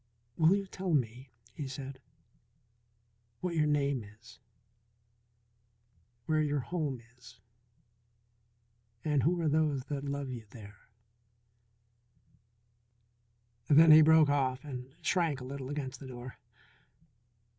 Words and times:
"Will 0.35 0.55
you 0.55 0.65
tell 0.65 0.95
me," 0.95 1.29
he 1.53 1.67
said, 1.67 1.99
"what 3.39 3.53
your 3.55 3.67
name 3.67 4.03
is, 4.03 4.39
where 6.25 6.41
your 6.41 6.61
home 6.61 7.03
is, 7.19 7.39
and 9.05 9.21
who 9.21 9.39
are 9.39 9.47
those 9.47 9.85
that 9.89 10.03
love 10.03 10.31
you 10.31 10.47
there?" 10.49 10.77
Then 13.67 13.91
he 13.91 14.01
broke 14.01 14.29
off 14.29 14.63
and 14.65 14.91
shrank 15.03 15.39
a 15.39 15.43
little 15.45 15.69
against 15.69 15.99
the 15.99 16.07
door. 16.07 16.39